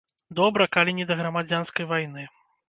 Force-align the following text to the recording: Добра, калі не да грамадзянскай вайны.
Добра, 0.37 0.65
калі 0.75 0.95
не 1.01 1.05
да 1.11 1.17
грамадзянскай 1.19 1.89
вайны. 1.93 2.27